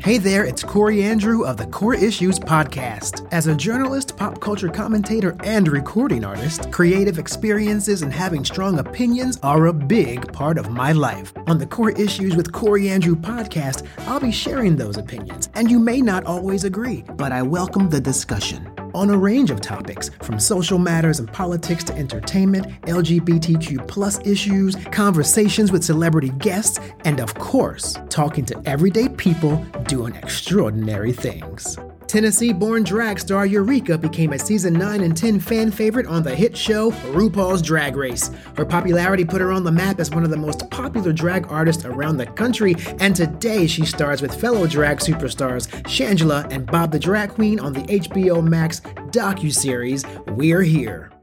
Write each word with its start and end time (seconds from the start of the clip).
Hey 0.00 0.18
there, 0.18 0.44
it's 0.44 0.62
Corey 0.62 1.02
Andrew 1.02 1.44
of 1.44 1.56
the 1.56 1.66
Core 1.66 1.94
Issues 1.94 2.38
Podcast. 2.38 3.26
As 3.32 3.46
a 3.46 3.54
journalist, 3.56 4.16
pop 4.16 4.40
culture 4.40 4.68
commentator, 4.68 5.34
and 5.42 5.66
recording 5.66 6.24
artist, 6.24 6.70
creative 6.70 7.18
experiences 7.18 8.02
and 8.02 8.12
having 8.12 8.44
strong 8.44 8.78
opinions 8.78 9.38
are 9.42 9.66
a 9.66 9.72
big 9.72 10.32
part 10.32 10.58
of 10.58 10.70
my 10.70 10.92
life. 10.92 11.32
On 11.46 11.58
the 11.58 11.66
Core 11.66 11.90
Issues 11.90 12.36
with 12.36 12.52
Corey 12.52 12.88
Andrew 12.88 13.16
podcast, 13.16 13.86
I'll 14.06 14.20
be 14.20 14.30
sharing 14.30 14.76
those 14.76 14.96
opinions, 14.96 15.48
and 15.54 15.70
you 15.70 15.78
may 15.78 16.00
not 16.00 16.24
always 16.24 16.64
agree, 16.64 17.02
but 17.16 17.32
I 17.32 17.42
welcome 17.42 17.88
the 17.88 18.00
discussion 18.00 18.70
on 18.96 19.10
a 19.10 19.16
range 19.16 19.50
of 19.50 19.60
topics 19.60 20.10
from 20.22 20.40
social 20.40 20.78
matters 20.78 21.18
and 21.18 21.30
politics 21.30 21.84
to 21.84 21.94
entertainment, 21.94 22.66
LGBTQ 22.82 23.86
plus 23.86 24.18
issues, 24.26 24.74
conversations 24.90 25.70
with 25.70 25.84
celebrity 25.84 26.30
guests, 26.38 26.80
and 27.04 27.20
of 27.20 27.34
course, 27.34 27.98
talking 28.08 28.44
to 28.46 28.60
everyday 28.64 29.08
people 29.10 29.56
doing 29.86 30.14
extraordinary 30.14 31.12
things. 31.12 31.78
Tennessee 32.06 32.52
born 32.52 32.84
drag 32.84 33.18
star 33.18 33.46
Eureka 33.46 33.98
became 33.98 34.32
a 34.32 34.38
season 34.38 34.74
9 34.74 35.02
and 35.02 35.16
10 35.16 35.40
fan 35.40 35.70
favorite 35.70 36.06
on 36.06 36.22
the 36.22 36.34
hit 36.34 36.56
show 36.56 36.92
RuPaul's 37.12 37.60
Drag 37.60 37.96
Race. 37.96 38.30
Her 38.56 38.64
popularity 38.64 39.24
put 39.24 39.40
her 39.40 39.50
on 39.50 39.64
the 39.64 39.72
map 39.72 39.98
as 39.98 40.10
one 40.10 40.22
of 40.22 40.30
the 40.30 40.36
most 40.36 40.70
popular 40.70 41.12
drag 41.12 41.50
artists 41.50 41.84
around 41.84 42.16
the 42.16 42.26
country, 42.26 42.76
and 43.00 43.14
today 43.14 43.66
she 43.66 43.84
stars 43.84 44.22
with 44.22 44.40
fellow 44.40 44.66
drag 44.66 44.98
superstars 44.98 45.68
Shangela 45.82 46.50
and 46.52 46.66
Bob 46.66 46.92
the 46.92 46.98
Drag 46.98 47.30
Queen 47.30 47.58
on 47.58 47.72
the 47.72 47.82
HBO 47.82 48.46
Max 48.46 48.80
docu-series 49.10 50.04
We're 50.28 50.62
Here. 50.62 51.15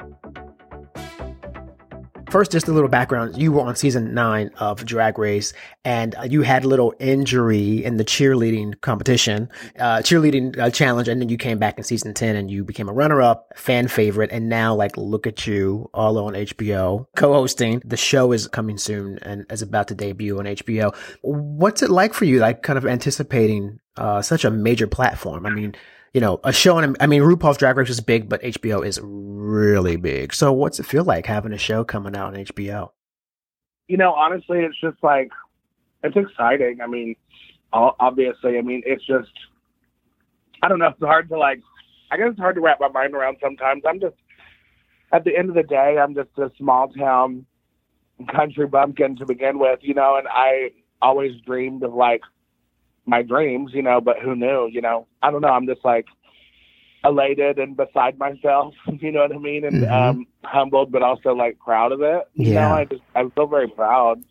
First, 2.34 2.52
just 2.52 2.68
a 2.68 2.72
little 2.72 2.90
background. 2.90 3.38
You 3.40 3.52
were 3.52 3.62
on 3.62 3.76
season 3.76 4.16
nine 4.16 4.50
of 4.58 4.84
Drag 4.84 5.20
Race, 5.20 5.54
and 5.86 6.16
uh, 6.16 6.24
you 6.24 6.42
had 6.42 6.66
a 6.66 6.68
little 6.68 6.96
injury 7.00 7.86
in 7.86 7.98
the 7.98 8.04
cheerleading 8.04 8.82
competition, 8.82 9.52
uh, 9.78 9.98
cheerleading 9.98 10.58
uh, 10.58 10.72
challenge, 10.72 11.08
and 11.08 11.22
then 11.22 11.30
you 11.30 11.38
came 11.38 11.60
back 11.60 11.78
in 11.78 11.84
season 11.84 12.16
ten, 12.16 12.36
and 12.36 12.50
you 12.50 12.64
became 12.64 12.90
a 12.90 12.92
runner-up, 12.92 13.54
fan 13.56 13.88
favorite, 13.88 14.32
and 14.32 14.50
now, 14.50 14.74
like, 14.74 14.98
look 14.98 15.28
at 15.28 15.46
you, 15.46 15.92
all 15.94 16.18
on 16.18 16.34
HBO, 16.34 17.06
co-hosting. 17.16 17.84
The 17.86 17.98
show 17.98 18.32
is 18.32 18.48
coming 18.48 18.80
soon 18.80 19.20
and 19.20 19.46
is 19.52 19.62
about 19.62 19.90
to 19.90 19.94
debut 19.94 20.40
on 20.40 20.46
HBO. 20.46 20.96
What's 21.22 21.84
it 21.84 21.92
like 21.92 22.16
for 22.16 22.26
you, 22.26 22.40
like, 22.40 22.64
kind 22.64 22.80
of 22.80 22.88
anticipating 22.88 23.80
uh, 23.96 24.24
such 24.24 24.44
a 24.44 24.50
major 24.50 24.88
platform? 24.88 25.46
I 25.46 25.52
mean, 25.52 25.76
you 26.14 26.22
know, 26.22 26.40
a 26.44 26.54
show. 26.54 26.78
And 26.78 26.96
I 27.00 27.08
mean, 27.08 27.22
RuPaul's 27.22 27.58
Drag 27.58 27.76
Race 27.76 27.90
is 27.90 28.00
big, 28.00 28.30
but 28.30 28.42
HBO 28.42 28.86
is 28.86 29.00
really 29.04 29.96
big. 29.96 30.34
So, 30.34 30.54
what's 30.54 30.80
it 30.80 30.86
feel 30.86 31.04
like 31.04 31.26
having 31.26 31.54
a 31.54 31.58
show 31.58 31.84
coming 31.84 32.16
out 32.16 32.36
on 32.36 32.46
HBO? 32.46 32.92
You 33.88 33.98
know, 33.98 34.14
honestly, 34.14 34.60
it's 34.60 34.80
just 34.80 34.98
like 35.04 35.30
it's 36.04 36.16
exciting. 36.16 36.80
I 36.82 36.88
mean, 36.88 37.16
obviously, 37.74 38.58
I 38.58 38.62
mean, 38.62 38.84
it's 38.86 39.06
just 39.06 39.32
I 40.62 40.68
don't 40.68 40.80
know. 40.80 40.88
It's 40.88 41.00
hard 41.00 41.30
to 41.30 41.38
like. 41.38 41.62
I 42.12 42.18
guess 42.18 42.28
it's 42.30 42.40
hard 42.40 42.56
to 42.56 42.62
wrap 42.62 42.80
my 42.80 42.90
mind 42.90 43.16
around 43.16 43.38
sometimes. 43.42 43.82
I'm 43.88 44.00
just 44.00 44.16
at 45.12 45.24
the 45.24 45.36
end 45.38 45.50
of 45.50 45.56
the 45.56 45.64
day, 45.64 45.98
I'm 46.00 46.14
just 46.16 46.30
a 46.38 46.52
small 46.58 46.90
town 46.90 47.46
country 48.32 48.68
bumpkin 48.68 49.16
to 49.18 49.26
begin 49.26 49.60
with, 49.60 49.80
you 49.82 49.94
know, 49.94 50.16
and 50.18 50.28
I 50.28 50.72
always 51.02 51.32
dreamed 51.46 51.84
of 51.84 51.94
like 51.94 52.22
my 53.06 53.22
dreams, 53.22 53.72
you 53.74 53.82
know, 53.82 54.02
but 54.02 54.20
who 54.20 54.36
knew, 54.36 54.70
you 54.72 54.82
know? 54.82 55.08
I 55.22 55.32
don't 55.32 55.42
know. 55.42 55.50
I'm 55.50 55.68
just 55.68 55.84
like 55.84 56.06
elated 57.04 57.60
and 57.60 57.76
beside 57.76 58.18
myself, 58.18 58.74
you 59.00 59.12
know 59.12 59.22
what 59.22 59.34
I 59.34 59.38
mean? 59.38 59.66
And 59.66 59.84
mm-hmm. 59.84 59.94
um 59.94 60.28
humbled 60.44 60.92
but 60.92 61.02
also 61.02 61.34
like 61.34 61.60
proud 61.60 61.92
of 61.92 62.02
it. 62.02 62.24
You 62.34 62.54
yeah. 62.54 62.68
know, 62.68 62.76
I 62.76 62.86
just 62.86 63.02
I 63.16 63.28
feel 63.36 63.48
very 63.48 63.68
proud. 63.68 64.24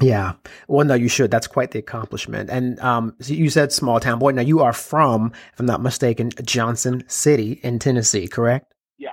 Yeah. 0.00 0.34
Well, 0.68 0.86
no, 0.86 0.94
you 0.94 1.08
should. 1.08 1.30
That's 1.30 1.46
quite 1.46 1.72
the 1.72 1.78
accomplishment. 1.78 2.48
And 2.48 2.80
um, 2.80 3.14
so 3.20 3.34
you 3.34 3.50
said 3.50 3.72
small 3.72 4.00
town 4.00 4.18
boy. 4.18 4.30
Now 4.30 4.42
you 4.42 4.60
are 4.60 4.72
from, 4.72 5.32
if 5.52 5.60
I'm 5.60 5.66
not 5.66 5.82
mistaken, 5.82 6.30
Johnson 6.42 7.04
City 7.06 7.60
in 7.62 7.78
Tennessee, 7.78 8.26
correct? 8.26 8.72
Yeah. 8.96 9.10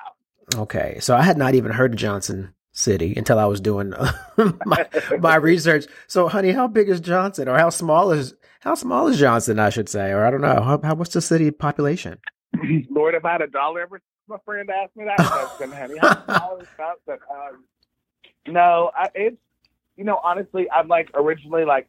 Okay. 0.55 0.97
So 1.01 1.15
I 1.15 1.23
had 1.23 1.37
not 1.37 1.55
even 1.55 1.71
heard 1.71 1.93
of 1.93 1.99
Johnson 1.99 2.53
City 2.77 3.13
until 3.17 3.39
I 3.39 3.45
was 3.45 3.59
doing 3.59 3.93
my, 4.65 4.87
my 5.19 5.35
research. 5.35 5.85
So, 6.07 6.27
honey, 6.27 6.51
how 6.51 6.67
big 6.67 6.89
is 6.89 6.99
Johnson, 6.99 7.47
or 7.47 7.57
how 7.57 7.69
small 7.69 8.11
is 8.11 8.35
how 8.59 8.75
small 8.75 9.07
is 9.07 9.19
Johnson, 9.19 9.59
I 9.59 9.69
should 9.69 9.89
say, 9.89 10.11
or 10.11 10.25
I 10.25 10.31
don't 10.31 10.41
know. 10.41 10.61
How, 10.61 10.79
how 10.81 10.95
what's 10.95 11.13
the 11.13 11.21
city 11.21 11.49
population? 11.51 12.19
Lord, 12.89 13.15
if 13.15 13.25
I 13.25 13.31
had 13.33 13.41
a 13.41 13.47
dollar 13.47 13.81
every 13.81 13.99
my 14.27 14.37
friend 14.45 14.69
asked 14.69 14.95
me 14.95 15.05
that 15.05 15.17
question, 15.17 15.71
honey, 15.71 15.97
how 15.99 16.23
small 16.25 16.57
is 16.57 16.67
Johnson? 16.77 17.25
Um, 17.31 17.63
no, 18.47 18.91
I, 18.95 19.09
it's 19.15 19.37
you 19.95 20.03
know 20.03 20.19
honestly, 20.23 20.69
I'm 20.69 20.87
like 20.87 21.09
originally 21.15 21.65
like 21.65 21.87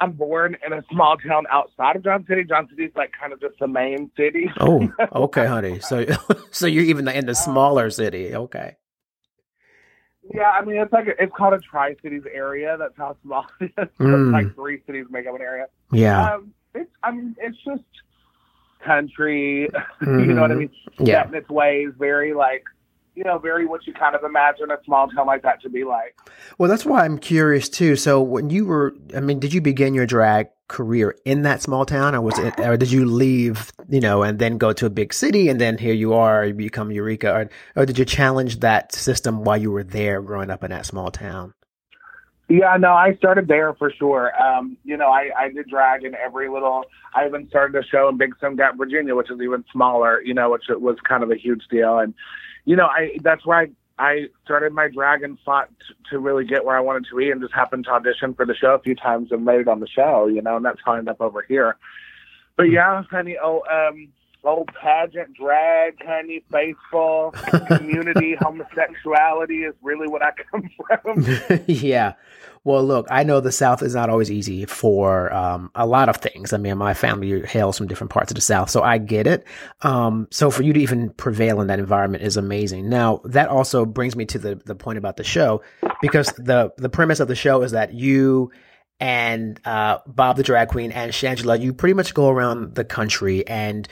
I'm 0.00 0.12
born 0.12 0.56
in 0.66 0.72
a 0.72 0.82
small 0.92 1.16
town 1.16 1.44
outside 1.50 1.96
of 1.96 2.04
Johnson 2.04 2.26
City. 2.28 2.44
Johnson 2.44 2.76
City's 2.76 2.92
like 2.94 3.12
kind 3.18 3.32
of 3.32 3.40
just 3.40 3.58
the 3.58 3.68
main 3.68 4.10
city. 4.16 4.50
oh, 4.60 4.92
okay, 5.14 5.46
honey. 5.54 5.80
So, 5.80 6.04
so 6.50 6.66
you're 6.66 6.84
even 6.84 7.08
in 7.08 7.24
the 7.26 7.34
smaller 7.34 7.88
city. 7.88 8.34
Okay. 8.34 8.76
Yeah, 10.34 10.50
I 10.50 10.64
mean 10.64 10.76
it's 10.76 10.92
like 10.92 11.06
a, 11.06 11.22
it's 11.22 11.32
called 11.36 11.54
a 11.54 11.58
Tri 11.58 11.94
Cities 12.02 12.22
area. 12.32 12.76
That's 12.78 12.96
how 12.96 13.16
small 13.22 13.46
it 13.60 13.72
is. 13.78 13.88
Mm. 14.00 14.32
like 14.32 14.54
three 14.54 14.82
cities 14.86 15.06
make 15.10 15.26
up 15.26 15.34
an 15.34 15.42
area. 15.42 15.66
Yeah. 15.92 16.34
Um, 16.34 16.52
it's 16.74 16.90
I 17.02 17.12
mean 17.12 17.36
it's 17.38 17.56
just 17.64 17.84
country. 18.84 19.68
Mm-hmm. 20.02 20.20
you 20.28 20.34
know 20.34 20.42
what 20.42 20.50
I 20.50 20.54
mm-hmm. 20.54 20.60
mean? 20.98 21.06
Yeah. 21.06 21.28
In 21.28 21.34
its 21.34 21.48
ways, 21.48 21.90
very 21.98 22.34
like 22.34 22.64
you 23.16 23.24
know, 23.24 23.38
very 23.38 23.66
what 23.66 23.86
you 23.86 23.94
kind 23.94 24.14
of 24.14 24.22
imagine 24.22 24.70
a 24.70 24.76
small 24.84 25.08
town 25.08 25.26
like 25.26 25.42
that 25.42 25.60
to 25.62 25.70
be 25.70 25.84
like. 25.84 26.16
Well, 26.58 26.68
that's 26.68 26.84
why 26.84 27.04
I'm 27.04 27.18
curious 27.18 27.68
too. 27.68 27.96
So 27.96 28.20
when 28.20 28.50
you 28.50 28.66
were, 28.66 28.94
I 29.16 29.20
mean, 29.20 29.40
did 29.40 29.54
you 29.54 29.62
begin 29.62 29.94
your 29.94 30.06
drag 30.06 30.48
career 30.68 31.16
in 31.24 31.42
that 31.42 31.62
small 31.62 31.86
town, 31.86 32.14
or 32.14 32.20
was 32.20 32.38
it, 32.38 32.60
or 32.60 32.76
did 32.76 32.92
you 32.92 33.06
leave, 33.06 33.72
you 33.88 34.00
know, 34.00 34.22
and 34.22 34.38
then 34.38 34.58
go 34.58 34.72
to 34.74 34.84
a 34.84 34.90
big 34.90 35.14
city, 35.14 35.48
and 35.48 35.60
then 35.60 35.78
here 35.78 35.94
you 35.94 36.12
are, 36.12 36.44
you 36.44 36.54
become 36.54 36.90
Eureka, 36.90 37.32
or, 37.32 37.50
or 37.74 37.86
did 37.86 37.98
you 37.98 38.04
challenge 38.04 38.60
that 38.60 38.92
system 38.92 39.44
while 39.44 39.56
you 39.56 39.70
were 39.70 39.84
there, 39.84 40.20
growing 40.20 40.50
up 40.50 40.62
in 40.62 40.70
that 40.70 40.84
small 40.84 41.10
town? 41.10 41.54
Yeah, 42.48 42.76
no, 42.78 42.92
I 42.92 43.14
started 43.16 43.48
there 43.48 43.74
for 43.74 43.90
sure. 43.90 44.30
Um, 44.40 44.76
you 44.84 44.96
know, 44.96 45.08
I, 45.08 45.30
I 45.36 45.48
did 45.48 45.68
drag 45.68 46.04
in 46.04 46.14
every 46.14 46.48
little. 46.48 46.84
I 47.12 47.26
even 47.26 47.48
started 47.48 47.82
a 47.82 47.84
show 47.84 48.08
in 48.08 48.18
Big 48.18 48.36
Stone 48.36 48.54
Gap, 48.54 48.76
Virginia, 48.78 49.16
which 49.16 49.32
is 49.32 49.40
even 49.40 49.64
smaller. 49.72 50.22
You 50.22 50.32
know, 50.32 50.50
which 50.50 50.62
was 50.68 50.96
kind 51.08 51.24
of 51.24 51.32
a 51.32 51.36
huge 51.36 51.62
deal. 51.68 51.98
And 51.98 52.14
you 52.66 52.76
know, 52.76 52.86
I 52.86 53.16
that's 53.22 53.46
where 53.46 53.58
I 53.58 53.66
I 53.98 54.26
started 54.44 54.74
my 54.74 54.88
drag 54.88 55.22
and 55.22 55.38
fought 55.44 55.70
t- 55.70 55.94
to 56.10 56.18
really 56.18 56.44
get 56.44 56.64
where 56.64 56.76
I 56.76 56.80
wanted 56.80 57.06
to 57.10 57.16
be, 57.16 57.30
and 57.30 57.40
just 57.40 57.54
happened 57.54 57.84
to 57.84 57.92
audition 57.92 58.34
for 58.34 58.44
the 58.44 58.54
show 58.54 58.74
a 58.74 58.78
few 58.78 58.94
times 58.94 59.32
and 59.32 59.44
made 59.44 59.60
it 59.60 59.68
on 59.68 59.80
the 59.80 59.88
show. 59.88 60.26
You 60.26 60.42
know, 60.42 60.56
and 60.56 60.64
that's 60.64 60.80
how 60.84 60.92
I 60.92 60.98
ended 60.98 61.12
up 61.12 61.22
over 61.22 61.42
here. 61.48 61.76
But 62.56 62.64
yeah, 62.64 63.02
honey, 63.10 63.36
oh, 63.42 63.62
um, 63.70 64.08
old 64.46 64.70
pageant, 64.80 65.34
drag, 65.34 65.94
honey, 66.04 66.42
faithful, 66.50 67.34
community, 67.66 68.34
homosexuality 68.40 69.64
is 69.64 69.74
really 69.82 70.08
what 70.08 70.22
I 70.22 70.30
come 70.50 70.70
from. 71.48 71.64
yeah. 71.66 72.14
Well, 72.64 72.82
look, 72.82 73.06
I 73.10 73.22
know 73.22 73.38
the 73.38 73.52
South 73.52 73.80
is 73.82 73.94
not 73.94 74.10
always 74.10 74.28
easy 74.28 74.64
for 74.66 75.32
um, 75.32 75.70
a 75.76 75.86
lot 75.86 76.08
of 76.08 76.16
things. 76.16 76.52
I 76.52 76.56
mean, 76.56 76.76
my 76.78 76.94
family 76.94 77.42
hails 77.42 77.78
from 77.78 77.86
different 77.86 78.10
parts 78.10 78.32
of 78.32 78.34
the 78.34 78.40
South, 78.40 78.70
so 78.70 78.82
I 78.82 78.98
get 78.98 79.28
it. 79.28 79.46
Um, 79.82 80.26
so 80.32 80.50
for 80.50 80.64
you 80.64 80.72
to 80.72 80.80
even 80.80 81.10
prevail 81.10 81.60
in 81.60 81.68
that 81.68 81.78
environment 81.78 82.24
is 82.24 82.36
amazing. 82.36 82.88
Now, 82.88 83.20
that 83.24 83.48
also 83.48 83.84
brings 83.84 84.16
me 84.16 84.24
to 84.26 84.38
the 84.40 84.56
the 84.64 84.74
point 84.74 84.98
about 84.98 85.16
the 85.16 85.22
show, 85.22 85.62
because 86.02 86.26
the 86.38 86.72
the 86.76 86.88
premise 86.88 87.20
of 87.20 87.28
the 87.28 87.36
show 87.36 87.62
is 87.62 87.70
that 87.70 87.94
you 87.94 88.50
and 88.98 89.60
uh, 89.64 89.98
Bob 90.06 90.36
the 90.36 90.42
drag 90.42 90.68
queen 90.68 90.90
and 90.90 91.12
Shangela, 91.12 91.60
you 91.60 91.72
pretty 91.72 91.94
much 91.94 92.14
go 92.14 92.28
around 92.28 92.74
the 92.74 92.84
country 92.84 93.46
and 93.46 93.86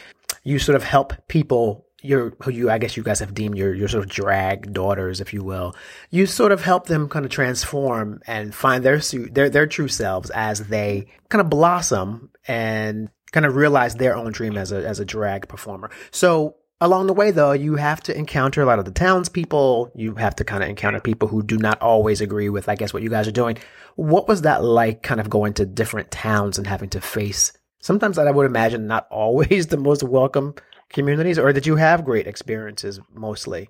you 0.45 0.59
sort 0.59 0.77
of 0.77 0.85
help 0.85 1.15
people 1.29 1.85
your 2.05 2.37
who 2.43 2.51
you 2.51 2.71
I 2.71 2.79
guess 2.79 2.97
you 2.97 3.03
guys 3.03 3.21
have 3.21 3.35
deemed 3.35 3.57
your 3.57 3.75
your 3.75 3.89
sort 3.89 4.05
of 4.05 4.11
drag 4.11 4.73
daughters, 4.73 5.21
if 5.21 5.33
you 5.33 5.43
will. 5.43 5.75
You 6.11 6.27
sort 6.27 6.53
of 6.53 6.63
help 6.63 6.87
them 6.87 7.09
kind 7.09 7.25
of 7.25 7.31
transform 7.31 8.21
and 8.27 8.55
find 8.55 8.85
their 8.85 8.99
their 8.99 9.49
their 9.49 9.67
true 9.67 9.89
selves 9.89 10.31
as 10.31 10.69
they 10.69 11.07
kind 11.31 11.41
of 11.41 11.49
blossom 11.49 12.31
and 12.47 13.09
kind 13.33 13.47
of 13.47 13.57
realize 13.57 13.95
their 13.95 14.15
own 14.15 14.33
dream 14.33 14.57
as 14.59 14.71
a 14.71 14.87
as 14.87 15.01
a 15.01 15.05
drag 15.05 15.49
performer. 15.49 15.91
So 16.11 16.57
along 16.79 17.07
the 17.07 17.15
way 17.15 17.31
though, 17.31 17.53
you 17.53 17.77
have 17.77 18.03
to 18.03 18.17
encounter 18.17 18.61
a 18.61 18.67
lot 18.67 18.79
of 18.79 18.85
the 18.85 18.91
townspeople. 18.91 19.93
You 19.95 20.15
have 20.17 20.37
to 20.37 20.45
kind 20.45 20.63
of 20.63 20.69
encounter 20.69 21.01
people 21.01 21.29
who 21.29 21.43
do 21.43 21.57
not 21.57 21.81
always 21.81 22.21
agree 22.21 22.51
with, 22.51 22.69
I 22.69 22.75
guess, 22.75 22.93
what 22.93 23.03
you 23.03 23.09
guys 23.09 23.27
are 23.27 23.33
doing. 23.33 23.57
What 23.97 24.29
was 24.29 24.43
that 24.43 24.63
like 24.63 25.03
kind 25.03 25.21
of 25.21 25.31
going 25.31 25.55
to 25.55 25.65
different 25.65 26.11
towns 26.11 26.59
and 26.59 26.67
having 26.67 26.91
to 26.91 27.01
face 27.01 27.53
sometimes 27.85 28.17
that 28.17 28.27
I 28.27 28.31
would 28.31 28.47
imagine 28.47 28.87
not 28.87 29.07
always 29.11 29.67
the 29.69 29.77
most 29.77 30.03
welcome 30.03 30.55
communities, 30.89 31.39
or 31.39 31.53
did 31.53 31.67
you 31.67 31.77
have 31.77 32.05
great 32.05 32.27
experiences 32.27 32.99
mostly? 33.13 33.69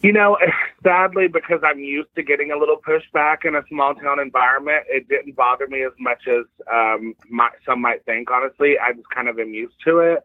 You 0.00 0.12
know, 0.12 0.36
sadly, 0.82 1.28
because 1.28 1.60
I'm 1.62 1.78
used 1.78 2.08
to 2.16 2.22
getting 2.22 2.50
a 2.50 2.58
little 2.58 2.78
pushback 2.78 3.44
in 3.44 3.54
a 3.54 3.62
small 3.68 3.94
town 3.94 4.18
environment, 4.18 4.84
it 4.88 5.08
didn't 5.08 5.36
bother 5.36 5.68
me 5.68 5.84
as 5.84 5.92
much 6.00 6.22
as 6.26 6.44
um, 6.72 7.14
my, 7.30 7.50
some 7.66 7.80
might 7.82 8.04
think. 8.04 8.30
Honestly, 8.30 8.76
I 8.78 8.92
just 8.94 9.08
kind 9.10 9.28
of 9.28 9.38
am 9.38 9.52
used 9.52 9.76
to 9.84 9.98
it. 9.98 10.24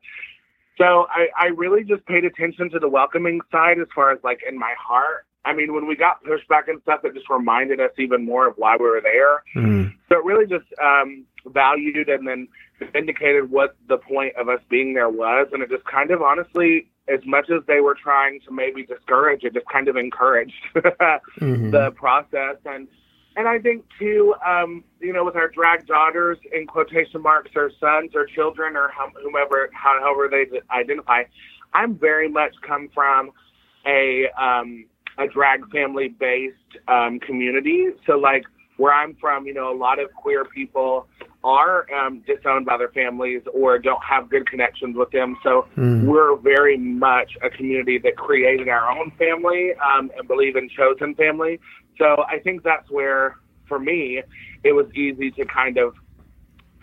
So 0.78 1.08
I, 1.10 1.28
I 1.38 1.46
really 1.48 1.84
just 1.84 2.06
paid 2.06 2.24
attention 2.24 2.70
to 2.72 2.80
the 2.80 2.88
welcoming 2.88 3.42
side 3.52 3.80
as 3.80 3.88
far 3.94 4.12
as 4.12 4.20
like 4.24 4.40
in 4.48 4.58
my 4.58 4.74
heart. 4.80 5.26
I 5.44 5.54
mean, 5.54 5.74
when 5.74 5.88
we 5.88 5.96
got 5.96 6.24
pushback 6.24 6.68
and 6.68 6.82
stuff, 6.82 7.02
it 7.04 7.14
just 7.14 7.30
reminded 7.30 7.80
us 7.80 7.92
even 7.98 8.26
more 8.26 8.48
of 8.48 8.56
why 8.58 8.76
we 8.78 8.86
were 8.86 9.02
there. 9.02 9.44
Mm. 9.56 9.94
So 10.10 10.18
it 10.20 10.26
really 10.26 10.46
just 10.46 10.66
um, 10.82 11.26
valued 11.46 12.10
and 12.10 12.28
then 12.28 12.48
indicated 12.94 13.50
what 13.50 13.76
the 13.88 13.98
point 13.98 14.36
of 14.36 14.50
us 14.50 14.60
being 14.70 14.94
there 14.94 15.10
was. 15.10 15.48
And 15.52 15.62
it 15.64 15.70
just 15.70 15.86
kind 15.86 16.12
of 16.12 16.22
honestly, 16.22 16.88
as 17.08 17.20
much 17.26 17.50
as 17.50 17.62
they 17.68 17.80
were 17.80 17.96
trying 17.96 18.40
to 18.42 18.52
maybe 18.52 18.86
discourage, 18.86 19.44
it 19.44 19.54
just 19.54 19.66
kind 19.68 19.88
of 19.88 19.96
encouraged 19.96 20.54
Mhm. 20.76 21.72
the 21.72 21.92
process. 21.96 22.58
And 22.66 22.88
and 23.36 23.48
I 23.48 23.60
think 23.60 23.86
too, 24.00 24.34
um, 24.46 24.84
you 25.00 25.14
know, 25.14 25.24
with 25.24 25.36
our 25.36 25.48
drag 25.48 25.86
daughters 25.86 26.40
in 26.52 26.66
quotation 26.66 27.22
marks, 27.22 27.52
or 27.56 27.72
sons 27.80 28.12
or 28.16 28.26
children 28.26 28.76
or 28.76 28.90
hum- 28.92 29.14
whomever, 29.22 29.70
however 29.74 30.28
they 30.28 30.48
identify, 30.72 31.24
I'm 31.74 31.94
very 31.96 32.28
much 32.30 32.56
come 32.68 32.90
from 32.96 33.32
a 33.86 34.28
um, 34.40 34.86
a 35.20 35.28
drag 35.28 35.70
family 35.72 36.10
based 36.10 36.56
um, 36.88 37.20
community. 37.20 37.90
So 38.08 38.18
like 38.18 38.44
where 38.78 38.94
I'm 38.94 39.16
from, 39.16 39.46
you 39.46 39.54
know, 39.54 39.72
a 39.72 39.78
lot 39.78 40.00
of 40.00 40.12
queer 40.14 40.46
people 40.46 41.08
are 41.48 41.86
um, 41.94 42.22
disowned 42.28 42.66
by 42.66 42.78
their 42.78 42.90
families 42.90 43.42
or 43.54 43.80
don't 43.80 44.04
have 44.04 44.30
good 44.30 44.46
connections 44.50 44.96
with 44.98 45.10
them. 45.12 45.38
So 45.44 45.68
Mm. 45.78 46.04
we're 46.06 46.36
very 46.38 46.78
much 46.78 47.32
a 47.42 47.50
community 47.50 47.98
that 48.00 48.18
created 48.18 48.68
our 48.68 48.90
own 48.92 49.12
family 49.18 49.72
um, 49.76 50.12
and 50.18 50.28
believe 50.28 50.56
in 50.56 50.70
chosen 50.70 51.16
family. 51.16 51.60
So 51.98 52.24
I 52.30 52.40
think 52.40 52.64
that's 52.64 52.90
where, 52.92 53.38
for 53.68 53.80
me, 53.80 54.22
it 54.64 54.74
was 54.74 54.88
easy 54.94 55.32
to 55.32 55.46
kind 55.46 55.78
of 55.78 55.94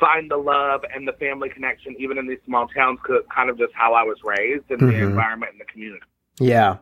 find 0.00 0.31
the 0.31 0.37
love 0.37 0.81
and 0.94 1.06
the 1.06 1.12
family 1.12 1.49
connection, 1.49 1.94
even 1.99 2.19
in 2.19 2.26
these 2.26 2.43
small 2.46 2.66
towns, 2.69 2.99
'cause 3.02 3.16
it's 3.20 3.32
kind 3.32 3.50
of 3.50 3.58
just 3.58 3.72
how 3.75 3.94
I 3.94 4.02
was 4.02 4.19
raised 4.25 4.69
and 4.70 4.81
the 4.81 4.94
Mhm. 4.94 5.08
environment 5.11 5.52
and 5.52 5.61
the 5.61 5.66
community. 5.66 6.05
Yeah. 6.40 6.78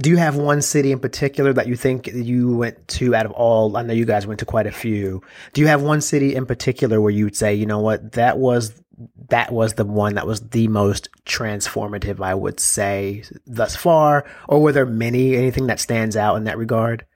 Do 0.00 0.10
you 0.10 0.16
have 0.16 0.36
one 0.36 0.62
city 0.62 0.92
in 0.92 0.98
particular 0.98 1.52
that 1.52 1.66
you 1.66 1.76
think 1.76 2.06
you 2.06 2.56
went 2.56 2.88
to 2.88 3.14
out 3.14 3.26
of 3.26 3.32
all? 3.32 3.76
I 3.76 3.82
know 3.82 3.92
you 3.92 4.06
guys 4.06 4.26
went 4.26 4.40
to 4.40 4.46
quite 4.46 4.66
a 4.66 4.72
few. 4.72 5.22
Do 5.52 5.60
you 5.60 5.66
have 5.66 5.82
one 5.82 6.00
city 6.00 6.34
in 6.34 6.46
particular 6.46 7.00
where 7.00 7.10
you 7.10 7.24
would 7.24 7.36
say, 7.36 7.54
you 7.54 7.66
know 7.66 7.80
what, 7.80 8.12
that 8.12 8.38
was 8.38 8.80
that 9.28 9.52
was 9.52 9.74
the 9.74 9.84
one 9.84 10.14
that 10.14 10.26
was 10.26 10.40
the 10.40 10.68
most 10.68 11.08
transformative, 11.24 12.20
I 12.20 12.34
would 12.34 12.60
say, 12.60 13.24
thus 13.46 13.76
far? 13.76 14.24
Or 14.48 14.60
were 14.60 14.72
there 14.72 14.86
many? 14.86 15.36
Anything 15.36 15.66
that 15.66 15.80
stands 15.80 16.16
out 16.16 16.36
in 16.36 16.44
that 16.44 16.58
regard? 16.58 17.06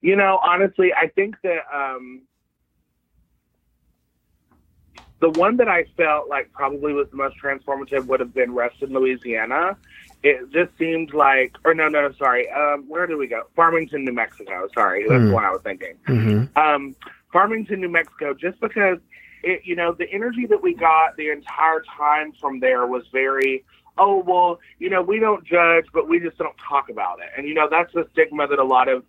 You 0.00 0.16
know, 0.16 0.38
honestly, 0.44 0.90
I 0.92 1.08
think 1.08 1.36
that 1.42 1.60
um, 1.72 2.22
the 5.24 5.40
one 5.40 5.56
that 5.56 5.68
I 5.68 5.84
felt 5.96 6.28
like 6.28 6.52
probably 6.52 6.92
was 6.92 7.08
the 7.10 7.16
most 7.16 7.36
transformative 7.42 8.04
would 8.08 8.20
have 8.20 8.34
been 8.34 8.52
Ruston, 8.52 8.92
Louisiana. 8.92 9.74
It 10.22 10.52
just 10.52 10.76
seemed 10.76 11.14
like, 11.14 11.56
or 11.64 11.72
no, 11.72 11.88
no, 11.88 12.06
no, 12.06 12.12
sorry. 12.12 12.50
Um, 12.50 12.84
where 12.88 13.06
did 13.06 13.16
we 13.16 13.26
go? 13.26 13.44
Farmington, 13.56 14.04
New 14.04 14.12
Mexico. 14.12 14.68
Sorry, 14.74 15.08
that's 15.08 15.24
the 15.24 15.32
one 15.32 15.46
I 15.46 15.50
was 15.50 15.62
thinking. 15.64 15.94
Mm-hmm. 16.06 16.58
Um, 16.58 16.94
Farmington, 17.32 17.80
New 17.80 17.88
Mexico, 17.88 18.34
just 18.34 18.60
because 18.60 18.98
it, 19.42 19.62
you 19.64 19.74
know, 19.76 19.92
the 19.92 20.12
energy 20.12 20.44
that 20.44 20.62
we 20.62 20.74
got 20.74 21.16
the 21.16 21.30
entire 21.30 21.82
time 21.96 22.32
from 22.38 22.60
there 22.60 22.86
was 22.86 23.04
very, 23.10 23.64
oh, 23.96 24.22
well, 24.26 24.58
you 24.78 24.90
know, 24.90 25.00
we 25.00 25.20
don't 25.20 25.42
judge, 25.42 25.86
but 25.94 26.06
we 26.06 26.20
just 26.20 26.36
don't 26.36 26.56
talk 26.68 26.90
about 26.90 27.20
it. 27.20 27.30
And, 27.38 27.48
you 27.48 27.54
know, 27.54 27.66
that's 27.70 27.94
the 27.94 28.06
stigma 28.12 28.46
that 28.46 28.58
a 28.58 28.64
lot 28.64 28.88
of 28.90 29.04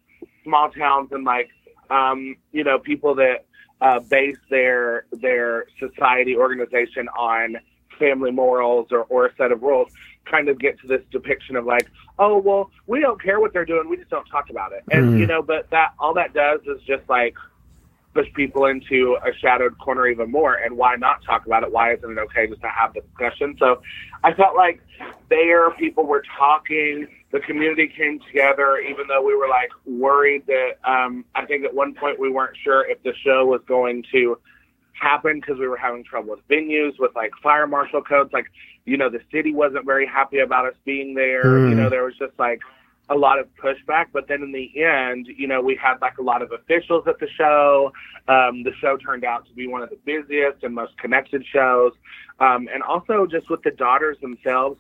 small 0.46 0.70
towns 0.70 1.10
and 1.12 1.26
like, 1.26 1.50
um, 1.90 2.38
you 2.54 2.64
know, 2.64 2.80
people 2.80 3.16
that 3.16 3.44
uh, 3.82 4.00
base 4.00 4.38
their, 4.50 5.06
their 5.12 5.66
society 5.80 6.36
organization 6.36 7.08
on 7.10 7.58
family 8.00 8.32
morals 8.32 8.88
or, 8.92 9.04
or 9.04 9.28
a 9.28 9.36
set 9.36 9.52
of 9.52 9.62
rules 9.62 9.88
kind 10.26 10.50
of 10.50 10.60
get 10.60 10.80
to 10.80 10.88
this 10.88 11.02
depiction 11.12 11.56
of 11.56 11.66
like, 11.66 11.88
oh, 12.18 12.38
well, 12.38 12.72
we 12.88 13.00
don't 13.00 13.22
care 13.22 13.40
what 13.40 13.54
they're 13.54 13.66
doing. 13.66 13.88
We 13.90 13.98
just 13.98 14.10
don't 14.10 14.26
talk 14.26 14.50
about 14.50 14.72
it. 14.72 14.84
And, 14.92 15.14
Mm. 15.14 15.20
you 15.20 15.28
know, 15.28 15.42
but 15.42 15.70
that, 15.70 15.94
all 16.00 16.14
that 16.16 16.34
does 16.34 16.62
is 16.66 16.82
just 16.84 17.08
like, 17.10 17.36
push 18.16 18.32
people 18.34 18.66
into 18.66 19.18
a 19.24 19.38
shadowed 19.38 19.78
corner 19.78 20.08
even 20.08 20.32
more. 20.32 20.56
And 20.56 20.78
why 20.78 20.96
not 20.96 21.24
talk 21.24 21.46
about 21.46 21.64
it? 21.64 21.72
Why 21.72 21.94
isn't 21.94 22.10
it 22.10 22.18
okay 22.18 22.48
just 22.48 22.62
to 22.62 22.70
have 22.70 22.94
the 22.94 23.02
discussion? 23.02 23.56
So 23.60 23.82
I 24.24 24.34
felt 24.34 24.56
like 24.56 24.82
there 25.30 25.70
people 25.72 26.06
were 26.06 26.24
talking, 26.38 27.08
the 27.32 27.42
community 27.42 27.92
came 27.96 28.20
together, 28.20 28.78
even 28.78 29.08
though 29.08 29.22
we 29.22 29.36
were 29.36 29.50
like 29.50 29.70
worried 29.86 30.48
that 30.48 30.78
um, 30.90 31.26
I 31.36 31.46
think 31.46 31.66
at 31.66 31.76
one 31.76 31.94
point 31.94 32.18
we 32.18 32.32
weren't 32.32 32.56
sure 32.64 32.90
if 32.90 33.04
the 33.04 33.14
show 33.24 33.46
was 33.46 33.62
going 33.68 34.04
to 34.14 34.40
happen 34.94 35.42
because 35.42 35.60
we 35.60 35.68
were 35.68 35.78
having 35.78 36.06
trouble 36.06 36.32
with 36.32 36.48
venues, 36.48 36.94
with 36.98 37.14
like 37.16 37.32
fire 37.44 37.68
marshal 37.68 38.02
codes. 38.02 38.32
Like, 38.32 38.46
you 38.86 38.96
know, 38.96 39.10
the 39.10 39.20
city 39.30 39.54
wasn't 39.54 39.86
very 39.86 40.08
happy 40.08 40.40
about 40.40 40.66
us 40.66 40.76
being 40.86 41.16
there. 41.16 41.44
Hmm. 41.44 41.70
You 41.70 41.76
know, 41.76 41.90
there 41.90 42.06
was 42.06 42.16
just 42.18 42.34
like 42.40 42.62
a 43.10 43.16
lot 43.16 43.40
of 43.40 43.48
pushback. 43.56 44.08
But 44.12 44.28
then 44.28 44.42
in 44.42 44.52
the 44.52 44.84
end, 44.84 45.28
you 45.36 45.48
know, 45.48 45.62
we 45.62 45.76
had 45.82 45.96
like 46.02 46.18
a 46.18 46.24
lot 46.24 46.42
of 46.42 46.52
officials 46.52 47.06
at 47.08 47.20
the 47.20 47.28
show. 47.38 47.92
Um, 48.28 48.64
the 48.64 48.72
show 48.82 48.98
turned 48.98 49.24
out 49.24 49.48
to 49.48 49.54
be 49.54 49.68
one 49.68 49.82
of 49.82 49.90
the 49.90 50.00
busiest 50.06 50.64
and 50.64 50.74
most 50.74 50.98
connected 50.98 51.44
shows. 51.46 51.94
Um, 52.40 52.68
and 52.74 52.84
also 52.84 53.26
just 53.26 53.50
with 53.50 53.62
the 53.64 53.72
daughters 53.72 54.18
themselves, 54.22 54.80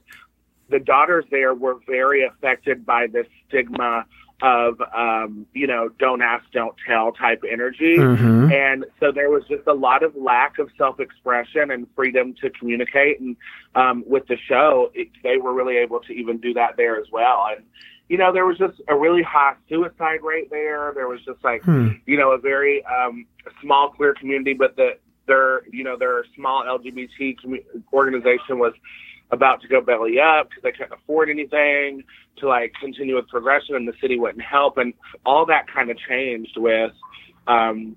the 0.69 0.79
daughters 0.79 1.25
there 1.29 1.53
were 1.53 1.77
very 1.87 2.25
affected 2.25 2.85
by 2.85 3.07
this 3.07 3.27
stigma 3.47 4.05
of, 4.41 4.81
um, 4.95 5.45
you 5.53 5.65
know, 5.65 5.89
don't 5.97 6.21
ask, 6.21 6.43
don't 6.51 6.75
tell 6.87 7.13
type 7.13 7.43
energy. 7.49 7.97
Mm-hmm. 7.97 8.51
And 8.51 8.85
so 8.99 9.11
there 9.11 9.29
was 9.29 9.43
just 9.47 9.65
a 9.67 9.73
lot 9.73 10.03
of 10.03 10.15
lack 10.15 10.59
of 10.59 10.69
self 10.77 10.99
expression 10.99 11.71
and 11.71 11.87
freedom 11.95 12.33
to 12.41 12.49
communicate. 12.49 13.19
And 13.19 13.37
um, 13.75 14.03
with 14.05 14.27
the 14.27 14.37
show, 14.37 14.91
it, 14.93 15.07
they 15.23 15.37
were 15.37 15.53
really 15.53 15.77
able 15.77 16.01
to 16.01 16.13
even 16.13 16.37
do 16.39 16.53
that 16.53 16.75
there 16.75 16.99
as 16.99 17.07
well. 17.11 17.47
And, 17.55 17.65
you 18.09 18.17
know, 18.17 18.33
there 18.33 18.45
was 18.45 18.57
just 18.57 18.81
a 18.87 18.95
really 18.95 19.23
high 19.23 19.55
suicide 19.69 20.19
rate 20.21 20.49
there. 20.51 20.91
There 20.93 21.07
was 21.07 21.21
just 21.25 21.43
like, 21.43 21.63
Hmm. 21.63 21.89
you 22.05 22.17
know, 22.17 22.31
a 22.31 22.37
very 22.37 22.83
um, 22.85 23.25
small 23.61 23.89
queer 23.89 24.13
community, 24.13 24.53
but 24.53 24.75
the, 24.75 24.97
their, 25.27 25.63
you 25.71 25.83
know, 25.83 25.97
their 25.97 26.25
small 26.35 26.63
LGBT 26.63 27.37
commu- 27.43 27.63
organization 27.93 28.59
was 28.59 28.73
about 29.31 29.61
to 29.61 29.67
go 29.67 29.81
belly 29.81 30.19
up 30.19 30.49
because 30.49 30.63
they 30.63 30.71
couldn't 30.71 30.93
afford 30.93 31.29
anything 31.29 32.03
to 32.37 32.47
like 32.47 32.73
continue 32.79 33.15
with 33.15 33.27
progression 33.27 33.75
and 33.75 33.87
the 33.87 33.93
city 34.01 34.19
wouldn't 34.19 34.43
help. 34.43 34.77
And 34.77 34.93
all 35.25 35.45
that 35.47 35.65
kind 35.73 35.89
of 35.89 35.97
changed 35.97 36.57
with 36.57 36.91
um, 37.47 37.95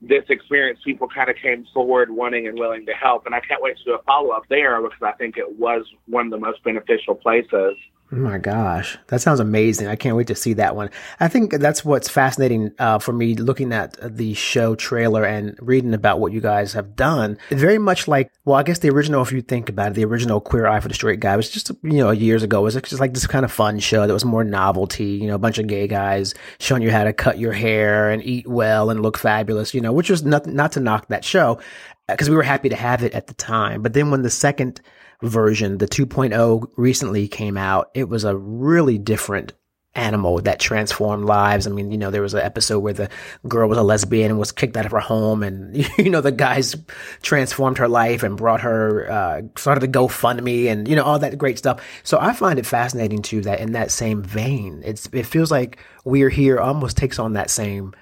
this 0.00 0.24
experience. 0.28 0.80
People 0.84 1.08
kind 1.08 1.30
of 1.30 1.36
came 1.36 1.66
forward 1.72 2.10
wanting 2.10 2.46
and 2.46 2.58
willing 2.58 2.86
to 2.86 2.92
help. 2.92 3.26
And 3.26 3.34
I 3.34 3.40
can't 3.40 3.62
wait 3.62 3.76
to 3.78 3.84
do 3.84 3.94
a 3.94 4.02
follow 4.02 4.30
up 4.30 4.44
there 4.48 4.80
because 4.80 5.02
I 5.02 5.12
think 5.12 5.36
it 5.36 5.58
was 5.58 5.84
one 6.06 6.26
of 6.26 6.30
the 6.30 6.38
most 6.38 6.62
beneficial 6.64 7.14
places. 7.14 7.76
Oh 8.12 8.16
my 8.16 8.38
gosh, 8.38 8.98
that 9.06 9.20
sounds 9.20 9.38
amazing. 9.38 9.86
I 9.86 9.94
can't 9.94 10.16
wait 10.16 10.26
to 10.28 10.34
see 10.34 10.54
that 10.54 10.74
one. 10.74 10.90
I 11.20 11.28
think 11.28 11.52
that's 11.52 11.84
what's 11.84 12.08
fascinating 12.08 12.72
uh, 12.80 12.98
for 12.98 13.12
me 13.12 13.36
looking 13.36 13.72
at 13.72 13.96
the 14.02 14.34
show 14.34 14.74
trailer 14.74 15.24
and 15.24 15.56
reading 15.60 15.94
about 15.94 16.18
what 16.18 16.32
you 16.32 16.40
guys 16.40 16.72
have 16.72 16.96
done. 16.96 17.38
Very 17.50 17.78
much 17.78 18.08
like, 18.08 18.32
well, 18.44 18.56
I 18.56 18.64
guess 18.64 18.80
the 18.80 18.90
original, 18.90 19.22
if 19.22 19.30
you 19.30 19.42
think 19.42 19.68
about 19.68 19.92
it, 19.92 19.94
the 19.94 20.04
original 20.04 20.40
Queer 20.40 20.66
Eye 20.66 20.80
for 20.80 20.88
the 20.88 20.94
Straight 20.94 21.20
Guy 21.20 21.36
was 21.36 21.50
just, 21.50 21.70
you 21.84 21.98
know, 21.98 22.10
years 22.10 22.42
ago. 22.42 22.58
It 22.58 22.62
was 22.62 22.74
just 22.74 22.98
like 22.98 23.14
this 23.14 23.28
kind 23.28 23.44
of 23.44 23.52
fun 23.52 23.78
show 23.78 24.04
that 24.04 24.12
was 24.12 24.24
more 24.24 24.42
novelty, 24.42 25.04
you 25.04 25.28
know, 25.28 25.36
a 25.36 25.38
bunch 25.38 25.58
of 25.58 25.68
gay 25.68 25.86
guys 25.86 26.34
showing 26.58 26.82
you 26.82 26.90
how 26.90 27.04
to 27.04 27.12
cut 27.12 27.38
your 27.38 27.52
hair 27.52 28.10
and 28.10 28.24
eat 28.24 28.48
well 28.48 28.90
and 28.90 29.02
look 29.02 29.18
fabulous, 29.18 29.72
you 29.72 29.80
know, 29.80 29.92
which 29.92 30.10
was 30.10 30.24
not, 30.24 30.46
not 30.46 30.72
to 30.72 30.80
knock 30.80 31.06
that 31.08 31.24
show 31.24 31.60
because 32.08 32.28
we 32.28 32.34
were 32.34 32.42
happy 32.42 32.68
to 32.70 32.76
have 32.76 33.04
it 33.04 33.14
at 33.14 33.28
the 33.28 33.34
time. 33.34 33.82
But 33.82 33.92
then 33.92 34.10
when 34.10 34.22
the 34.22 34.30
second 34.30 34.80
version, 35.22 35.78
the 35.78 35.88
2.0 35.88 36.70
recently 36.76 37.28
came 37.28 37.56
out, 37.56 37.90
it 37.94 38.08
was 38.08 38.24
a 38.24 38.36
really 38.36 38.98
different 38.98 39.52
animal 39.94 40.40
that 40.42 40.60
transformed 40.60 41.24
lives. 41.24 41.66
I 41.66 41.70
mean, 41.70 41.90
you 41.90 41.98
know, 41.98 42.10
there 42.10 42.22
was 42.22 42.34
an 42.34 42.42
episode 42.42 42.78
where 42.78 42.92
the 42.92 43.10
girl 43.48 43.68
was 43.68 43.78
a 43.78 43.82
lesbian 43.82 44.30
and 44.30 44.38
was 44.38 44.52
kicked 44.52 44.76
out 44.76 44.86
of 44.86 44.92
her 44.92 45.00
home 45.00 45.42
and, 45.42 45.76
you 45.98 46.10
know, 46.10 46.20
the 46.20 46.30
guys 46.30 46.76
transformed 47.22 47.78
her 47.78 47.88
life 47.88 48.22
and 48.22 48.36
brought 48.36 48.60
her, 48.60 49.10
uh, 49.10 49.42
started 49.56 49.80
to 49.80 49.98
GoFundMe 49.98 50.66
and, 50.66 50.86
you 50.86 50.94
know, 50.94 51.02
all 51.02 51.18
that 51.18 51.36
great 51.38 51.58
stuff. 51.58 51.84
So 52.04 52.18
I 52.20 52.32
find 52.32 52.58
it 52.58 52.66
fascinating 52.66 53.22
too 53.22 53.40
that 53.42 53.60
in 53.60 53.72
that 53.72 53.90
same 53.90 54.22
vein, 54.22 54.82
it's, 54.84 55.08
it 55.12 55.26
feels 55.26 55.50
like 55.50 55.78
We're 56.04 56.30
Here 56.30 56.58
almost 56.58 56.96
takes 56.96 57.18
on 57.18 57.32
that 57.32 57.50
same, 57.50 57.92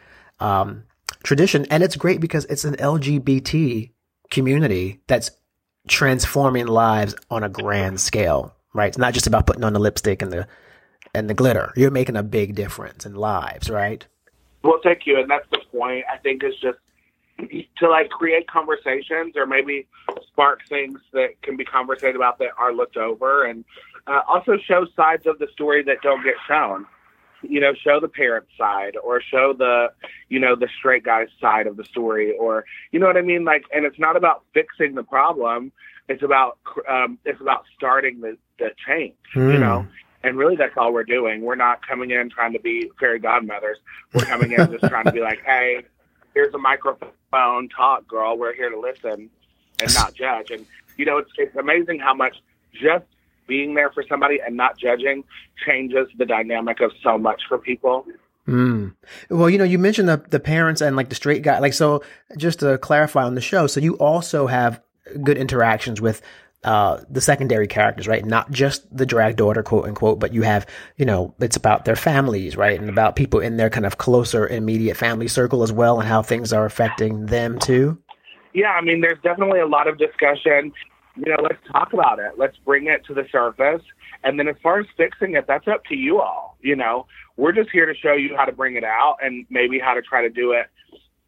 um, 0.41 0.85
tradition. 1.23 1.67
And 1.71 1.83
it's 1.83 1.97
great 1.97 2.21
because 2.21 2.45
it's 2.47 2.65
an 2.65 2.77
LGBT 2.77 3.91
community 4.31 5.01
that's 5.07 5.31
transforming 5.89 6.67
lives 6.67 7.15
on 7.31 7.43
a 7.43 7.49
grand 7.49 8.01
scale, 8.01 8.55
right? 8.73 8.89
It's 8.89 8.99
not 8.99 9.15
just 9.15 9.27
about 9.27 9.47
putting 9.47 9.65
on 9.65 9.73
the 9.73 9.81
lipstick 9.81 10.23
and 10.23 10.33
the 10.33 10.47
and 11.15 11.29
the 11.29 11.35
glitter. 11.35 11.73
You're 11.75 11.91
making 11.91 12.17
a 12.17 12.23
big 12.23 12.55
difference 12.55 13.07
in 13.07 13.15
lives, 13.15 13.71
right? 13.71 14.07
Well, 14.63 14.81
thank 14.83 15.07
you. 15.07 15.19
And 15.19 15.31
that's 15.31 15.49
the 15.51 15.61
point. 15.73 16.05
I 16.13 16.19
think 16.19 16.45
is 16.45 16.55
just 16.61 16.79
to 17.79 17.89
like 17.89 18.11
create 18.11 18.49
conversations 18.49 19.37
or 19.37 19.47
maybe 19.47 19.87
spark 20.27 20.61
things 20.69 20.99
that 21.13 21.41
can 21.43 21.57
be 21.57 21.65
conversated 21.65 22.17
about 22.17 22.39
that 22.39 22.49
are 22.59 22.73
looked 22.73 22.97
over 22.97 23.47
and 23.47 23.65
uh, 24.07 24.21
also 24.27 24.57
show 24.67 24.87
sides 24.97 25.27
of 25.27 25.39
the 25.39 25.47
story 25.53 25.83
that 25.85 25.99
don't 26.03 26.25
get 26.25 26.35
shown. 26.49 26.85
You 27.43 27.61
know, 27.61 27.73
show 27.75 28.01
the 28.01 28.09
parent 28.09 28.47
side 28.57 28.97
or 29.03 29.21
show 29.21 29.53
the, 29.53 29.93
you 30.29 30.41
know, 30.41 30.57
the 30.57 30.69
straight 30.79 31.05
guy's 31.05 31.29
side 31.41 31.67
of 31.67 31.77
the 31.77 31.85
story 31.85 32.37
or, 32.37 32.65
you 32.91 32.99
know 32.99 33.07
what 33.07 33.17
I 33.17 33.23
mean? 33.23 33.45
Like, 33.45 33.65
and 33.73 33.85
it's 33.85 33.99
not 33.99 34.17
about 34.17 34.43
fixing 34.55 34.95
the 34.95 35.05
problem. 35.05 35.73
It's 36.09 36.23
about, 36.23 36.59
um, 36.89 37.19
it's 37.25 37.41
about 37.41 37.65
starting 37.77 38.21
the, 38.21 38.37
the 38.59 38.71
change, 38.87 39.15
you 39.35 39.59
know? 39.59 39.87
And 40.25 40.37
really, 40.37 40.57
that's 40.57 40.77
all 40.77 40.93
we're 40.93 41.05
doing. 41.05 41.43
We're 41.43 41.55
not 41.55 41.87
coming 41.87 42.11
in 42.11 42.29
trying 42.29 42.53
to 42.55 42.59
be 42.59 42.91
fairy 42.99 43.21
godmothers. 43.21 43.79
We're 44.13 44.25
coming 44.25 44.51
in 44.51 44.71
just 44.73 44.89
trying 44.89 45.05
to 45.05 45.13
be 45.13 45.21
like, 45.21 45.45
hey, 45.45 45.83
here's 46.35 46.53
a 46.55 46.59
microphone, 46.59 47.69
talk, 47.69 48.09
girl. 48.09 48.37
We're 48.37 48.55
here 48.55 48.69
to 48.69 48.81
listen 48.81 49.31
and 49.81 49.95
not 49.95 50.15
judge. 50.15 50.51
And 50.51 50.67
you 50.97 51.05
know, 51.05 51.19
it's 51.19 51.31
it's 51.39 51.55
amazing 51.57 52.01
how 52.01 52.15
much 52.15 52.43
just 52.73 53.05
being 53.49 53.75
there 53.75 53.91
for 53.91 54.05
somebody 54.09 54.39
and 54.45 54.57
not 54.57 54.79
judging 54.79 55.25
changes 55.67 56.07
the 56.17 56.27
dynamic 56.27 56.81
of 56.81 56.93
so 57.03 57.19
much 57.19 57.43
for 57.49 57.59
people. 57.59 58.07
Mm. 58.47 58.95
Well, 59.29 59.51
you 59.51 59.59
know, 59.59 59.65
you 59.65 59.79
mentioned 59.79 60.09
the 60.09 60.23
the 60.29 60.41
parents 60.41 60.81
and 60.81 60.97
like 60.97 61.09
the 61.09 61.15
straight 61.15 61.43
guy. 61.43 61.59
Like, 61.59 61.75
so 61.75 62.03
just 62.37 62.61
to 62.61 62.79
clarify 62.79 63.25
on 63.25 63.35
the 63.35 63.41
show, 63.41 63.67
so 63.67 63.81
you 63.81 63.95
also 63.99 64.47
have 64.47 64.81
good 65.23 65.37
interactions 65.37 66.01
with 66.01 66.23
uh, 66.65 67.01
the 67.09 67.21
secondary 67.21 67.69
characters, 67.69 68.09
right? 68.09 68.25
Not 68.25 68.51
just 68.51 68.85
the 68.95 69.07
drag 69.07 69.37
daughter, 69.37 69.63
quote 69.63 69.85
unquote, 69.85 70.19
but 70.19 70.33
you 70.33 70.43
have, 70.43 70.67
you 70.97 71.05
know, 71.05 71.35
it's 71.41 71.57
about 71.57 71.85
their 71.85 71.97
families, 71.97 72.57
right? 72.57 72.79
And 72.81 72.89
about 72.89 73.17
people 73.17 73.41
in 73.41 73.57
their 73.57 73.71
kind 73.71 73.87
of 73.87 73.99
closer, 73.99 74.47
immediate 74.47 74.97
family 74.97 75.29
circle 75.29 75.63
as 75.63 75.73
well, 75.73 76.01
and 76.01 76.09
how 76.09 76.23
things 76.23 76.53
are 76.53 76.65
affecting 76.65 77.27
them 77.27 77.59
too. 77.59 77.99
Yeah, 78.55 78.71
I 78.71 78.81
mean, 78.81 79.03
there's 79.03 79.19
definitely 79.23 79.61
a 79.61 79.67
lot 79.67 79.87
of 79.87 79.99
discussion. 79.99 80.73
You 81.19 81.33
know, 81.33 81.43
let's 81.43 81.59
talk 81.73 81.93
about 81.93 82.19
it. 82.21 82.33
Let's 82.37 82.57
bring 82.59 82.87
it 82.87 83.05
to 83.07 83.15
the 83.15 83.25
surface. 83.33 83.83
And 84.23 84.39
then 84.39 84.49
as 84.49 84.57
far 84.63 84.79
as 84.79 84.87
fixing 84.97 85.35
it, 85.35 85.47
that's 85.47 85.67
up 85.67 85.85
to 85.87 85.97
you 85.97 86.21
all. 86.21 86.57
You 86.61 86.77
know, 86.77 87.07
we're 87.37 87.53
just 87.53 87.71
here 87.71 87.87
to 87.87 87.95
show 87.95 88.13
you 88.13 88.37
how 88.37 88.45
to 88.45 88.53
bring 88.53 88.77
it 88.77 88.85
out 88.85 89.17
and 89.21 89.47
maybe 89.51 89.79
how 89.79 89.95
to 89.95 90.03
try 90.03 90.23
to 90.23 90.31
do 90.31 90.53
it 90.53 90.67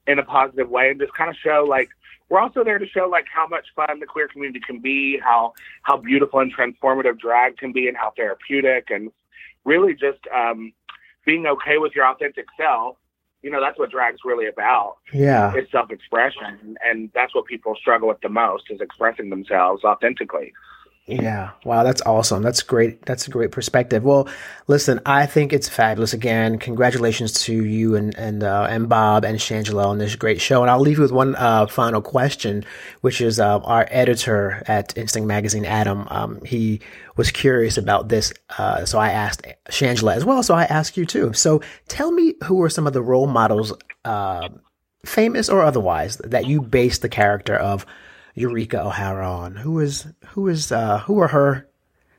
in 0.07 0.19
a 0.19 0.25
positive 0.25 0.69
way 0.69 0.91
and 0.91 1.01
just 1.01 1.13
kind 1.15 1.31
of 1.31 1.37
show 1.43 1.65
like 1.69 1.89
we're 2.31 2.41
also 2.41 2.63
there 2.63 2.79
to 2.79 2.87
show 2.87 3.09
like 3.11 3.27
how 3.33 3.47
much 3.49 3.67
fun 3.75 3.99
the 3.99 4.07
queer 4.07 4.29
community 4.29 4.61
can 4.65 4.79
be, 4.79 5.19
how 5.23 5.53
how 5.83 5.97
beautiful 5.97 6.39
and 6.39 6.55
transformative 6.55 7.19
drag 7.19 7.59
can 7.59 7.73
be, 7.73 7.89
and 7.89 7.97
how 7.97 8.13
therapeutic, 8.17 8.87
and 8.91 9.11
really 9.65 9.95
just 9.95 10.21
um, 10.33 10.73
being 11.27 11.47
okay 11.47 11.79
with 11.79 11.93
your 11.95 12.07
authentic 12.07 12.47
self. 12.57 12.97
You 13.43 13.51
know, 13.51 13.61
that's 13.61 13.79
what 13.79 13.91
drag's 13.91 14.21
really 14.25 14.47
about. 14.47 14.97
Yeah, 15.13 15.53
it's 15.55 15.73
self-expression, 15.73 16.77
and 16.85 17.11
that's 17.15 17.35
what 17.35 17.47
people 17.47 17.75
struggle 17.75 18.09
with 18.09 18.21
the 18.21 18.29
most 18.29 18.65
is 18.71 18.81
expressing 18.81 19.31
themselves 19.31 19.85
authentically. 19.85 20.53
Yeah. 21.11 21.51
Wow. 21.65 21.83
That's 21.83 22.01
awesome. 22.03 22.43
That's 22.43 22.63
great. 22.63 23.05
That's 23.05 23.27
a 23.27 23.31
great 23.31 23.51
perspective. 23.51 24.05
Well, 24.05 24.29
listen, 24.69 25.01
I 25.05 25.27
think 25.27 25.53
it's 25.53 25.69
fabulous. 25.69 26.13
Again, 26.13 26.59
congratulations 26.59 27.33
to 27.45 27.65
you 27.65 27.97
and, 27.97 28.17
and, 28.17 28.43
uh, 28.45 28.67
and 28.71 28.89
Bob 28.89 29.25
and 29.25 29.39
Shangela 29.39 29.87
on 29.87 29.99
this 29.99 30.15
great 30.15 30.41
show. 30.41 30.63
And 30.63 30.71
I'll 30.71 30.81
leave 30.81 30.99
you 30.99 31.03
with 31.03 31.13
one, 31.13 31.35
uh, 31.35 31.67
final 31.67 32.01
question, 32.01 32.65
which 33.01 33.21
is, 33.21 33.41
uh, 33.41 33.59
our 33.59 33.89
editor 33.91 34.63
at 34.69 34.97
Instinct 34.97 35.27
Magazine, 35.27 35.65
Adam. 35.65 36.07
Um, 36.11 36.45
he 36.45 36.81
was 37.17 37.31
curious 37.31 37.77
about 37.77 38.09
this. 38.09 38.33
Uh, 38.57 38.85
so 38.85 38.99
I 38.99 39.11
asked 39.11 39.45
Shangela 39.71 40.15
as 40.15 40.25
well. 40.25 40.43
So 40.43 40.55
I 40.55 40.65
ask 40.65 40.97
you 40.97 41.05
too. 41.05 41.33
So 41.33 41.61
tell 41.89 42.13
me 42.13 42.35
who 42.45 42.63
are 42.63 42.71
some 42.71 42.87
of 42.87 42.93
the 42.93 43.03
role 43.03 43.27
models, 43.27 43.73
uh, 44.05 44.49
famous 45.05 45.49
or 45.49 45.63
otherwise 45.63 46.19
that 46.19 46.47
you 46.47 46.61
base 46.61 46.99
the 46.99 47.09
character 47.09 47.57
of 47.57 47.87
Eureka 48.41 48.83
O'Hara 48.85 49.31
on? 49.31 49.57
Who 49.57 49.79
is 49.79 50.07
who 50.29 50.49
is 50.49 50.73
uh, 50.73 50.99
who 51.01 51.19
are 51.21 51.29
her 51.29 51.69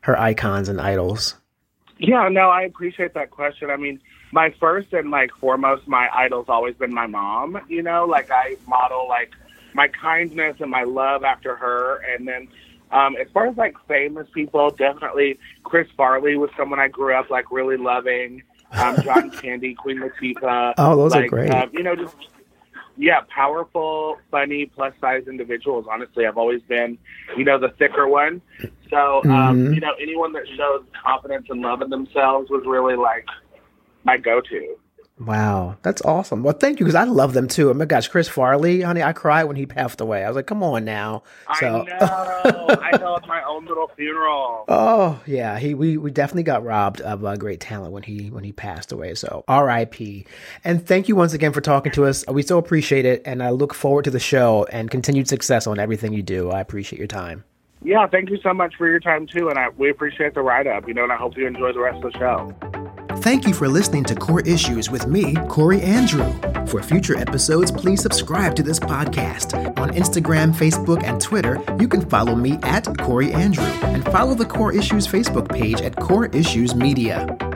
her 0.02 0.20
icons 0.20 0.70
and 0.70 0.80
idols? 0.80 1.36
Yeah, 1.98 2.30
no, 2.30 2.50
I 2.50 2.64
appreciate 2.64 3.14
that 3.14 3.32
question. 3.32 3.70
I 3.70 3.78
mean, 3.78 4.00
my 4.32 4.54
first 4.60 4.94
and 4.94 5.12
like 5.12 5.32
foremost, 5.40 5.88
my 5.88 6.10
idol's 6.14 6.50
always 6.50 6.76
been 6.76 6.94
my 6.94 7.08
mom. 7.08 7.60
You 7.68 7.84
know, 7.84 8.06
like 8.06 8.32
I 8.32 8.58
model 8.68 9.08
like 9.08 9.32
my 9.74 9.88
kindness 9.88 10.58
and 10.60 10.72
my 10.72 10.84
love 10.84 11.24
after 11.24 11.56
her, 11.56 11.98
and 12.14 12.28
then 12.28 12.48
um, 12.92 13.16
as 13.18 13.28
far 13.34 13.48
as 13.48 13.58
like 13.58 13.76
famous 13.88 14.28
people, 14.34 14.70
definitely 14.72 15.40
Chris 15.64 15.88
Farley 15.96 16.38
was 16.38 16.50
someone 16.58 16.80
I 16.80 16.88
grew 16.88 17.16
up 17.16 17.30
like 17.30 17.52
really 17.52 17.78
loving. 17.78 18.44
Um, 18.72 19.02
John 19.04 19.30
Candy, 19.42 19.76
Queen 19.76 20.00
Latifah. 20.00 20.76
Oh, 20.78 20.96
those 20.96 21.12
like, 21.12 21.26
are 21.26 21.30
great. 21.30 21.52
Um, 21.52 21.70
you 21.74 21.84
know, 21.84 21.96
just 21.96 22.16
yeah, 22.98 23.22
powerful, 23.34 24.18
funny, 24.30 24.66
plus 24.66 24.94
size 25.02 25.24
individuals. 25.28 25.86
Honestly, 25.90 26.26
I've 26.26 26.38
always 26.38 26.62
been, 26.64 26.98
you 27.38 27.44
know, 27.44 27.60
the 27.60 27.70
thicker 27.70 28.08
one. 28.08 28.42
So, 28.90 29.22
um, 29.24 29.30
mm-hmm. 29.30 29.74
you 29.74 29.80
know, 29.80 29.94
anyone 30.02 30.34
that 30.34 30.44
showed 30.56 30.86
confidence 31.04 31.48
and 31.50 31.62
love 31.62 31.82
in 31.82 31.90
themselves 31.90 32.50
was 32.50 32.64
really 32.66 32.96
like 32.96 33.26
my 34.04 34.18
go-to. 34.18 34.78
Wow, 35.26 35.78
that's 35.84 36.02
awesome. 36.02 36.42
Well, 36.42 36.56
thank 36.56 36.80
you 36.80 36.86
because 36.86 36.96
I 36.96 37.04
love 37.04 37.34
them 37.34 37.48
too. 37.48 37.70
Oh 37.70 37.74
my 37.76 37.86
gosh, 37.86 38.08
Chris 38.08 38.28
Farley, 38.28 38.82
honey, 38.82 39.04
I 39.04 39.14
cried 39.14 39.44
when 39.44 39.56
he 39.56 39.68
passed 39.68 40.02
away. 40.02 40.24
I 40.24 40.28
was 40.28 40.36
like, 40.36 40.48
come 40.48 40.64
on 40.64 40.84
now. 40.84 41.22
So. 41.60 41.86
I 41.88 42.42
know. 42.44 42.68
I 42.82 42.98
held 42.98 43.28
my 43.28 43.44
own 43.44 43.66
little 43.66 43.90
funeral. 43.96 44.66
Oh 45.02 45.20
yeah, 45.26 45.60
he 45.60 45.74
we, 45.74 45.98
we 45.98 46.12
definitely 46.12 46.44
got 46.44 46.64
robbed 46.64 47.02
of 47.02 47.26
uh, 47.26 47.36
great 47.36 47.60
talent 47.60 47.92
when 47.92 48.04
he 48.04 48.30
when 48.30 48.44
he 48.44 48.52
passed 48.52 48.92
away. 48.92 49.16
So 49.16 49.44
R.I.P. 49.48 50.26
And 50.64 50.86
thank 50.86 51.08
you 51.08 51.16
once 51.16 51.34
again 51.34 51.52
for 51.52 51.62
talking 51.62 51.92
to 51.94 52.06
us. 52.06 52.26
We 52.28 52.42
so 52.42 52.58
appreciate 52.58 53.06
it, 53.06 53.22
and 53.26 53.44
I 53.44 53.50
look 53.50 53.74
forward 53.74 54.06
to 54.06 54.12
the 54.12 54.20
show 54.20 54.66
and 54.72 54.90
continued 54.90 55.28
success 55.28 55.68
on 55.68 55.78
everything 55.80 56.14
you 56.14 56.24
do. 56.24 56.52
I 56.52 56.62
appreciate 56.62 57.00
your 57.00 57.08
time. 57.08 57.44
Yeah, 57.84 58.08
thank 58.08 58.30
you 58.30 58.38
so 58.42 58.54
much 58.54 58.76
for 58.78 58.88
your 58.88 59.00
time 59.00 59.28
too, 59.28 59.50
and 59.50 59.60
I, 59.60 59.70
we 59.70 59.90
appreciate 59.90 60.34
the 60.34 60.42
write 60.42 60.68
up. 60.68 60.88
You 60.88 60.94
know, 60.94 61.04
and 61.04 61.12
I 61.12 61.18
hope 61.18 61.36
you 61.36 61.48
enjoy 61.48 61.74
the 61.74 61.82
rest 61.82 62.04
of 62.04 62.14
the 62.14 62.20
show. 62.20 62.81
Thank 63.22 63.46
you 63.46 63.54
for 63.54 63.68
listening 63.68 64.04
to 64.06 64.16
Core 64.16 64.42
Issues 64.42 64.90
with 64.90 65.06
me, 65.06 65.36
Corey 65.48 65.80
Andrew. 65.84 66.34
For 66.66 66.82
future 66.82 67.16
episodes, 67.16 67.70
please 67.70 68.02
subscribe 68.02 68.56
to 68.56 68.64
this 68.64 68.80
podcast. 68.80 69.78
On 69.78 69.92
Instagram, 69.92 70.52
Facebook, 70.52 71.04
and 71.04 71.22
Twitter, 71.22 71.62
you 71.80 71.88
can 71.88 72.02
follow 72.02 72.34
me 72.34 72.58
at 72.64 72.88
Corey 72.98 73.32
Andrew 73.32 73.64
and 73.64 74.04
follow 74.06 74.34
the 74.34 74.46
Core 74.46 74.74
Issues 74.74 75.08
Facebook 75.08 75.50
page 75.50 75.82
at 75.82 75.98
Core 75.98 76.26
Issues 76.28 76.74
Media. 76.74 77.51